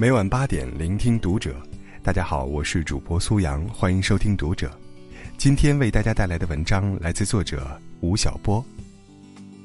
[0.00, 1.60] 每晚八点，聆听读者。
[2.04, 4.70] 大家好，我是主播苏阳，欢迎收听读者。
[5.36, 8.64] 今天为大家带来的文章来自作者吴晓波。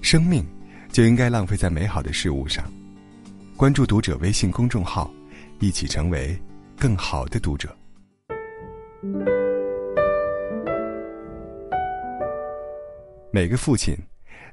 [0.02, 0.44] 生命
[0.92, 2.66] 就应该浪费在美好的事物上。
[3.56, 5.14] 关注读者微信公众号，
[5.60, 6.36] 一起成为
[6.80, 7.70] 更好的读者。
[13.32, 13.96] 每个父亲，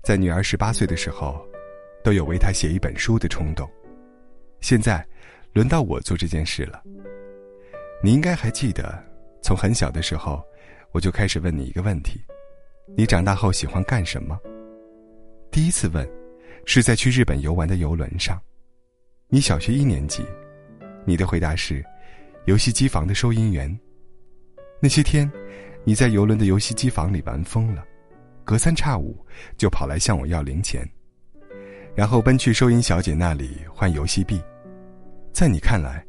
[0.03, 1.43] 在女儿十八岁的时候，
[2.05, 3.67] 都有为她写一本书的冲动。
[4.61, 5.03] 现在，
[5.53, 6.83] 轮到我做这件事了。
[8.03, 9.03] 你应该还记得，
[9.43, 10.43] 从很小的时候，
[10.93, 12.21] 我就开始问你一个问题：
[12.97, 14.39] 你长大后喜欢干什么？
[15.51, 16.09] 第一次问，
[16.65, 18.41] 是在去日本游玩的游轮上。
[19.29, 20.25] 你小学一年级，
[21.05, 21.85] 你的回答是：
[22.47, 23.79] 游戏机房的收银员。
[24.81, 25.31] 那些天，
[25.85, 27.85] 你在游轮的游戏机房里玩疯了，
[28.45, 29.25] 隔三差五
[29.59, 30.89] 就跑来向我要零钱，
[31.95, 34.41] 然后奔去收银小姐那里换游戏币。
[35.33, 36.05] 在你看来，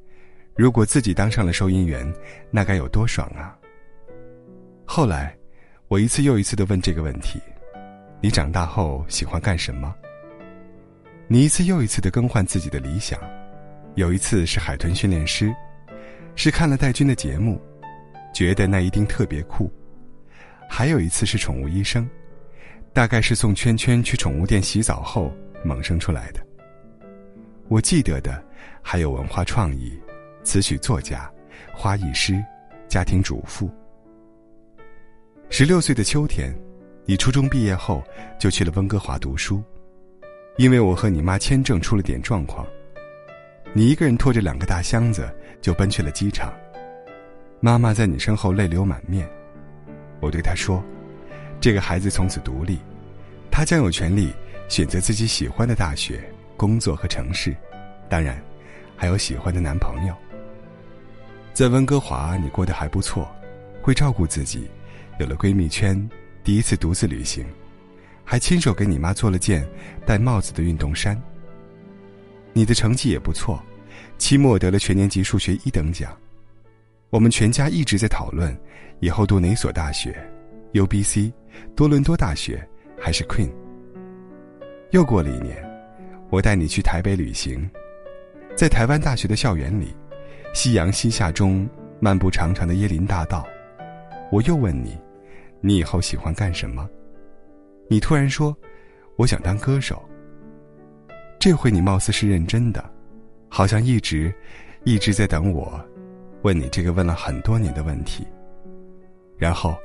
[0.55, 2.11] 如果自己当上了收银员，
[2.49, 3.57] 那该有多爽啊！
[4.85, 5.35] 后来，
[5.87, 7.39] 我一次又一次的问这个问题：
[8.19, 9.95] 你长大后喜欢干什么？
[11.27, 13.19] 你一次又一次的更换自己的理想。
[13.95, 15.53] 有一次是海豚训练师，
[16.35, 17.61] 是看了戴军的节目，
[18.33, 19.69] 觉得那一定特别酷；
[20.69, 22.09] 还有一次是宠物医生，
[22.91, 25.31] 大概是送圈圈去宠物店洗澡后
[25.63, 26.45] 萌生出来的。
[27.71, 28.43] 我记得的。
[28.83, 29.97] 还有文化创意、
[30.43, 31.31] 词曲作家、
[31.71, 32.43] 花艺师、
[32.87, 33.69] 家庭主妇。
[35.51, 36.51] 十六岁的秋天，
[37.05, 38.03] 你初中毕业后
[38.39, 39.63] 就去了温哥华读书，
[40.57, 42.65] 因为我和你妈签证出了点状况，
[43.71, 46.51] 你一个人拖着两个大箱子就奔去了机场。
[47.59, 49.29] 妈妈在你身后泪流满面，
[50.19, 50.83] 我对她说
[51.61, 52.79] ：“这个孩子从此独立，
[53.51, 54.33] 他将有权利
[54.67, 56.19] 选择自己喜欢的大学、
[56.61, 57.55] 工作和城市，
[58.07, 58.39] 当然。”
[59.01, 60.13] 还有喜欢的男朋友。
[61.55, 63.27] 在温哥华，你过得还不错，
[63.81, 64.69] 会照顾自己，
[65.19, 66.07] 有了闺蜜圈，
[66.43, 67.43] 第一次独自旅行，
[68.23, 69.67] 还亲手给你妈做了件
[70.05, 71.19] 戴帽子的运动衫。
[72.53, 73.59] 你的成绩也不错，
[74.19, 76.15] 期末得了全年级数学一等奖。
[77.09, 78.55] 我们全家一直在讨论，
[78.99, 80.15] 以后读哪所大学
[80.73, 81.33] ，U B C，
[81.75, 82.63] 多伦多大学，
[82.99, 83.49] 还是 Queen。
[84.91, 85.57] 又过了一年，
[86.31, 87.69] 我带你去台北旅行。
[88.55, 89.93] 在台湾大学的校园里，
[90.53, 91.69] 夕阳西下中
[91.99, 93.45] 漫步长长的椰林大道，
[94.31, 94.97] 我又问你
[95.61, 96.89] ：“你以后喜欢干什么？”
[97.89, 98.55] 你突然说
[99.17, 100.01] ：“我想当歌手。”
[101.37, 102.83] 这回你貌似是认真的，
[103.49, 104.33] 好像一直
[104.85, 105.79] 一直在等我
[106.43, 108.25] 问你这个问了很多年的问题。
[109.37, 109.75] 然后，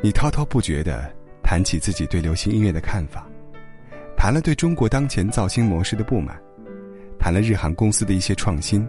[0.00, 1.12] 你滔滔不绝地
[1.42, 3.28] 谈起自己对流行音乐的看法，
[4.24, 6.34] 谈了对中国当前造星模式的不满。
[7.18, 8.88] 谈了日韩公司的一些创新，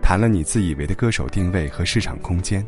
[0.00, 2.64] 谈了你自以为的歌手定位和市场空间，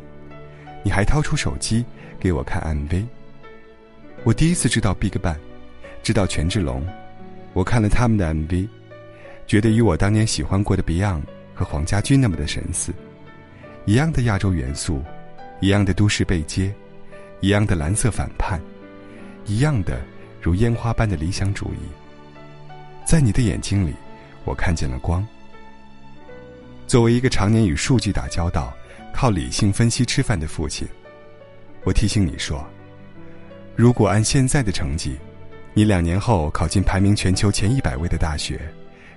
[0.83, 1.85] 你还掏出手机
[2.19, 3.05] 给我看 MV。
[4.25, 5.37] 我第一次知道 BigBang，
[6.03, 6.85] 知道权志龙，
[7.53, 8.67] 我看了他们的 MV，
[9.47, 11.21] 觉得与我当年喜欢过的 Beyond
[11.53, 12.91] 和黄家驹那么的神似，
[13.85, 15.01] 一样的亚洲元素，
[15.61, 16.73] 一样的都市背街，
[17.39, 18.59] 一样的蓝色反叛，
[19.45, 20.01] 一样的
[20.43, 21.79] 如烟花般的理想主义，
[23.05, 23.93] 在你的眼睛里。
[24.45, 25.25] 我看见了光。
[26.85, 28.73] 作为一个常年与数据打交道、
[29.13, 30.85] 靠理性分析吃饭的父亲，
[31.85, 32.61] 我提醒你说：
[33.73, 35.15] 如果按现在的成绩，
[35.73, 38.59] 你两年后考进排名全球前一百位的大学，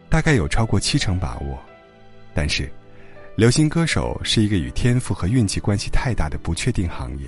[0.08, 1.58] 大概有超过七成把握。
[2.32, 2.70] 但是，
[3.34, 7.26] 流行歌手是一个与天赋和运气关系太大的不确定行业，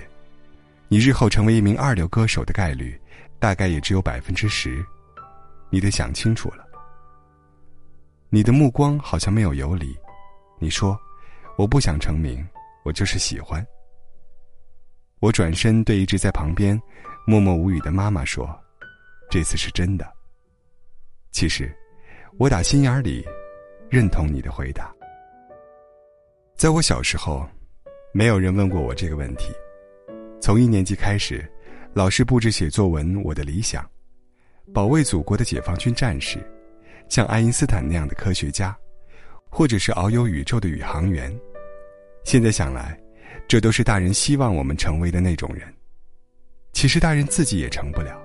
[0.86, 2.96] 你日后成为一名二流歌手的概率，
[3.38, 4.84] 大概也只有百分之十。
[5.70, 6.66] 你得想清楚了。
[8.30, 9.96] 你的目光好像没有游离，
[10.58, 10.98] 你说
[11.56, 12.46] ：“我不想成名，
[12.84, 13.66] 我就是喜欢。”
[15.20, 16.80] 我转身对一直在旁边
[17.26, 18.48] 默默无语的妈妈说
[19.28, 20.06] ：“这次是真的。”
[21.32, 21.74] 其实，
[22.38, 23.26] 我打心眼里
[23.90, 24.94] 认同你的回答。
[26.56, 27.48] 在我小时候，
[28.12, 29.52] 没有人问过我这个问题。
[30.40, 31.50] 从一年级开始，
[31.98, 33.84] 老师布置写作文：我的理想，
[34.72, 36.38] 保卫祖国的解放军战士。
[37.08, 38.72] 像爱因斯坦那样的科学家，
[39.50, 41.36] 或者是遨游宇宙的宇航员，
[42.22, 42.96] 现在想来，
[43.48, 45.66] 这都是大人希望我们成为的那种人。
[46.72, 48.16] 其实大人自己也成不了。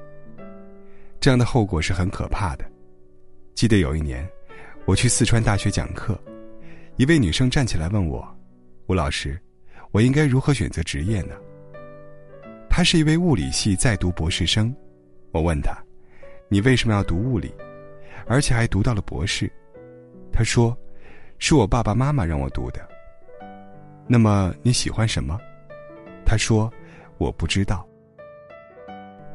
[1.19, 2.63] 这样的后果是很可怕的。
[3.55, 4.23] 记得有一年，
[4.85, 6.15] 我去四川大学讲课，
[6.97, 8.23] 一位女生站起来问我
[8.85, 9.35] ：“吴老师，
[9.89, 11.33] 我应该如何选择职业呢？”
[12.75, 14.75] 她是一位物理系在读博士生。
[15.31, 15.77] 我问她
[16.49, 17.53] ：“你为什么要读物理？”
[18.25, 19.47] 而且还读到了博士，
[20.31, 20.75] 他说
[21.37, 22.81] ：“是我爸爸妈妈让我读的。
[24.07, 25.39] 那么你喜欢什么？
[26.25, 26.67] 他说
[27.19, 27.87] ：“我不知道。”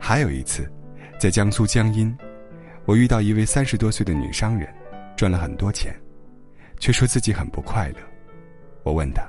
[0.01, 0.69] 还有一次，
[1.17, 2.13] 在江苏江阴，
[2.87, 4.69] 我遇到一位三十多岁的女商人，
[5.17, 5.95] 赚了很多钱，
[6.81, 7.99] 却说自己很不快乐。
[8.83, 9.23] 我问她：“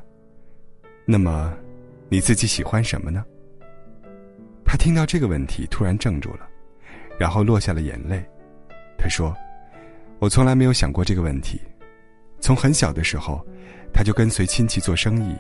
[1.06, 1.56] 那么，
[2.10, 3.24] 你自己喜欢什么呢？”
[4.72, 6.48] 他听到这个问题，突然怔住了，
[7.18, 8.24] 然后落下了眼泪。
[9.00, 9.36] 他说
[10.22, 11.60] ：“我从来没有想过这个问题。
[12.40, 13.44] 从很小的时候，
[13.92, 15.36] 他就跟随亲戚做生意，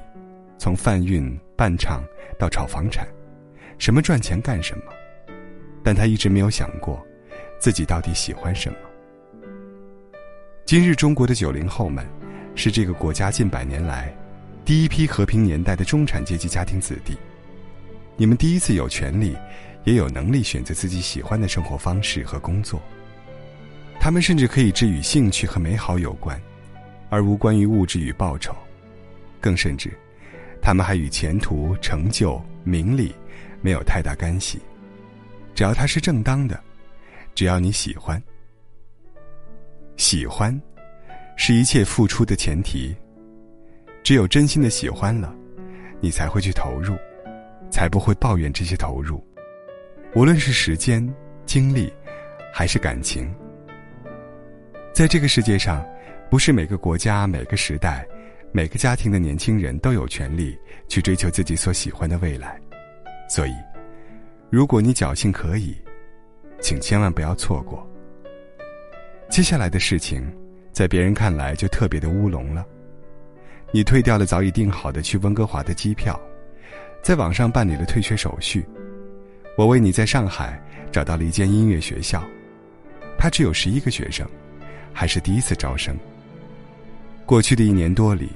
[0.57, 2.03] 从贩运、办厂
[2.39, 3.07] 到炒房产，
[3.77, 4.85] 什么赚钱干什么。”
[5.85, 6.99] 但他一直没有想过，
[7.59, 8.77] 自己到底喜欢什么。
[10.65, 12.03] 今日中国的九零后们，
[12.55, 14.11] 是这个国家近百年来
[14.65, 17.15] 第一批和平年代的中产阶级家庭子弟。
[18.19, 19.33] 你们第一次有权利，
[19.85, 22.81] 也有能力选择自己喜欢的生活方式和工作。
[23.97, 26.37] 他们甚至可以只与兴趣和美好有关，
[27.09, 28.53] 而无关于物质与报酬。
[29.39, 29.97] 更甚至，
[30.61, 33.15] 他们还与前途、成就、名利
[33.61, 34.59] 没有太大干系。
[35.55, 36.61] 只要它是正当的，
[37.33, 38.21] 只要你喜欢，
[39.95, 40.61] 喜欢，
[41.37, 42.93] 是一切付出的前提。
[44.03, 45.33] 只有真心的喜欢了，
[46.01, 46.97] 你才会去投入，
[47.69, 49.23] 才不会抱怨这些投入。
[50.15, 51.07] 无论是时间、
[51.45, 51.91] 精力，
[52.53, 53.33] 还是感情，
[54.93, 55.85] 在这个世界上，
[56.29, 58.07] 不是每个国家、每个时代、
[58.51, 60.57] 每个家庭的年轻人都有权利
[60.87, 62.59] 去追求自己所喜欢的未来，
[63.29, 63.53] 所以。
[64.51, 65.77] 如果你侥幸可以，
[66.59, 67.87] 请千万不要错过。
[69.29, 70.27] 接下来的事情，
[70.71, 72.65] 在别人看来就特别的乌龙了。
[73.71, 76.19] 你退掉了早已订好的去温哥华的机票，
[77.01, 78.65] 在网上办理了退学手续。
[79.57, 80.61] 我为你在上海
[80.91, 82.23] 找到了一间音乐学校，
[83.17, 84.27] 它只有十一个学生，
[84.93, 85.97] 还是第一次招生。
[87.25, 88.29] 过去的一年多里，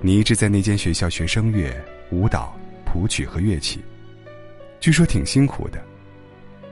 [0.00, 1.74] 你一直在那间学校学声乐、
[2.10, 3.82] 舞蹈、谱曲和乐器。
[4.80, 5.82] 据说挺辛苦的，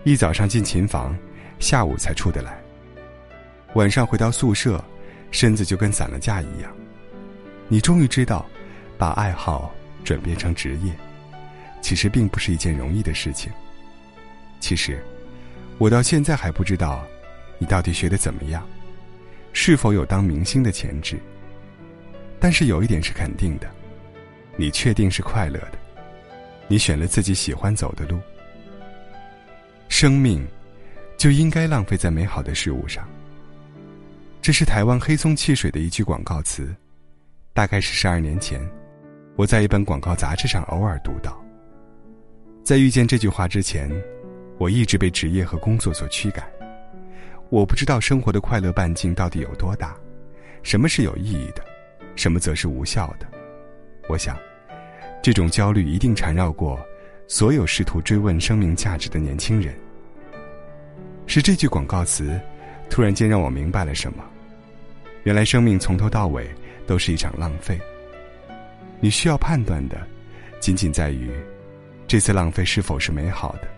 [0.05, 1.17] 一早上进琴房，
[1.58, 2.61] 下午才出得来。
[3.75, 4.82] 晚上回到宿舍，
[5.31, 6.70] 身子就跟散了架一样。
[7.69, 8.44] 你终于知道，
[8.99, 9.73] 把爱好
[10.05, 10.93] 转变成职业，
[11.82, 13.52] 其实并不是一件容易的事情。
[14.61, 15.05] 其实，
[15.76, 17.05] 我到现在还不知道，
[17.58, 18.67] 你到底学的怎么样，
[19.52, 21.19] 是否有当明星的潜质。
[22.40, 23.69] 但是有一点是肯定的，
[24.56, 25.79] 你确定是快乐的。
[26.69, 28.19] 你选了自己喜欢走的路，
[29.88, 30.46] 生命
[31.19, 33.06] 就应该浪费在美好的事物上。
[34.40, 36.75] 这是台湾黑松汽水的一句广告词，
[37.52, 38.61] 大概是十二年前，
[39.37, 41.42] 我在一本广告杂志上偶尔读到。
[42.64, 43.91] 在遇见这句话之前，
[44.59, 46.49] 我一直被职业和工作所驱赶。
[47.50, 49.97] 我不知道生活的快乐半径到底有多大，
[50.62, 51.62] 什么是有意义的，
[52.17, 53.26] 什么则是无效的。
[54.09, 54.37] 我想。
[55.25, 56.76] 这种焦虑一定缠绕过
[57.29, 59.73] 所有试图追问生命价值的年轻人。
[61.29, 62.41] 是这句广告词，
[62.91, 64.25] 突然间让我明白了什么。
[65.23, 66.50] 原来生命从头到尾
[66.88, 67.81] 都是一场浪费。
[68.99, 69.97] 你需要判断的，
[70.58, 71.31] 仅仅在于
[72.12, 73.69] 这次浪费是否是美好的。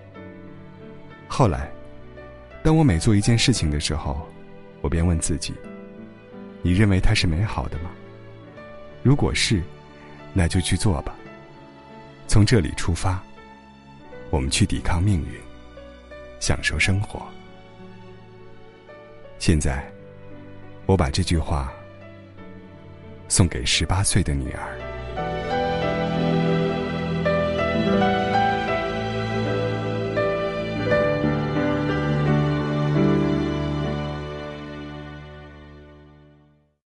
[1.28, 1.70] 后来，
[2.64, 4.28] 当我每做一件事情的时候，
[4.80, 5.54] 我便问自己：
[6.60, 7.92] 你认为它是美好的吗？
[9.04, 9.62] 如果是，
[10.32, 11.14] 那就去做吧。
[12.26, 13.22] 从这里出发，
[14.30, 15.40] 我们去抵抗命运，
[16.40, 17.22] 享受生活。
[19.38, 19.88] 现在，
[20.86, 21.72] 我把这句话
[23.28, 24.93] 送给十八岁的女儿。